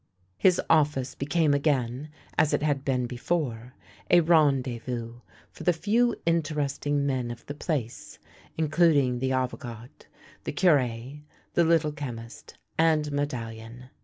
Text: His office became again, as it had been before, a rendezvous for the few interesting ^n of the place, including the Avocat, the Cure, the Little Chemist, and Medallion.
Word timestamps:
His 0.39 0.59
office 0.67 1.13
became 1.13 1.53
again, 1.53 2.09
as 2.35 2.55
it 2.55 2.63
had 2.63 2.83
been 2.83 3.05
before, 3.05 3.75
a 4.09 4.21
rendezvous 4.21 5.19
for 5.51 5.61
the 5.63 5.73
few 5.73 6.15
interesting 6.25 7.01
^n 7.05 7.31
of 7.31 7.45
the 7.45 7.53
place, 7.53 8.17
including 8.57 9.19
the 9.19 9.31
Avocat, 9.31 10.07
the 10.43 10.53
Cure, 10.53 11.19
the 11.53 11.63
Little 11.63 11.91
Chemist, 11.91 12.57
and 12.79 13.11
Medallion. 13.11 13.91